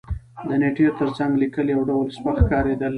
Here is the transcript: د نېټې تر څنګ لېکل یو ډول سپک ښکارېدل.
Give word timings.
د 0.47 0.49
نېټې 0.61 0.85
تر 0.99 1.07
څنګ 1.17 1.31
لېکل 1.41 1.65
یو 1.75 1.81
ډول 1.89 2.07
سپک 2.15 2.35
ښکارېدل. 2.43 2.89